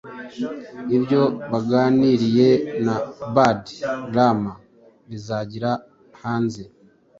[0.97, 1.21] ibyo
[1.51, 2.49] baganiriye
[2.85, 2.95] na
[3.35, 3.63] bad
[4.15, 4.51] rama
[5.09, 5.71] bizagira
[6.21, 6.61] hanze